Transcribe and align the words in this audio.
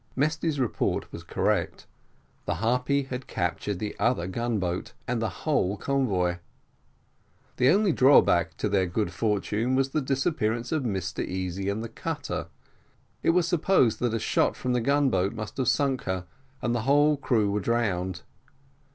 Mesty's 0.15 0.59
report 0.59 1.11
was 1.11 1.21
correct; 1.21 1.85
the 2.47 2.55
Harpy 2.55 3.03
had 3.03 3.27
captured 3.27 3.77
the 3.77 3.95
other 3.99 4.25
gun 4.25 4.57
boat, 4.57 4.93
and 5.07 5.21
the 5.21 5.29
whole 5.29 5.77
convoy. 5.77 6.37
The 7.57 7.69
only 7.69 7.91
drawback 7.91 8.57
to 8.57 8.67
their 8.67 8.87
good 8.87 9.13
fortune 9.13 9.75
was 9.75 9.89
the 9.91 10.01
disappearance 10.01 10.71
of 10.71 10.81
Mr 10.81 11.23
Easy 11.23 11.69
and 11.69 11.83
the 11.83 11.87
cutter: 11.89 12.47
it 13.21 13.29
was 13.29 13.47
supposed 13.47 13.99
that 13.99 14.15
a 14.15 14.19
shot 14.19 14.55
from 14.55 14.73
the 14.73 14.81
gun 14.81 15.11
boat 15.11 15.33
must 15.33 15.57
have 15.57 15.67
sunk 15.67 16.05
her, 16.05 16.25
and 16.63 16.73
that 16.73 16.79
the 16.79 16.83
whole 16.85 17.15
crew 17.15 17.51
were 17.51 17.59
drowned. 17.59 18.23